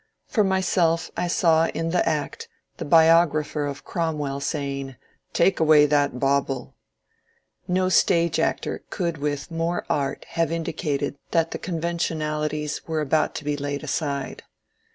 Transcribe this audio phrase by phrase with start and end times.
[0.25, 4.95] For myself I saw in the act the biographer of Cromwell saying, ^'
[5.31, 7.23] Take away that bauble I"
[7.73, 13.43] No stage actor could with more art have indicated that the conventionalities were about to
[13.43, 14.41] be laid aside.